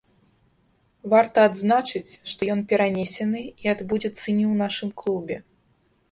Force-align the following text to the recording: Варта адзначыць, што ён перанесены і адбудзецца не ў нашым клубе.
Варта 1.13 1.39
адзначыць, 1.49 2.11
што 2.31 2.41
ён 2.53 2.63
перанесены 2.71 3.41
і 3.65 3.71
адбудзецца 3.73 4.09
не 4.39 4.45
ў 4.45 4.53
нашым 4.63 4.89
клубе. 5.03 5.37